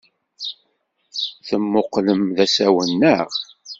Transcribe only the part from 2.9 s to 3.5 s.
naɣ?